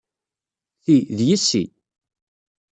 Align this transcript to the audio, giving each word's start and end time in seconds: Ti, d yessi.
Ti, 0.83 0.97
d 1.17 1.19
yessi. 1.27 1.63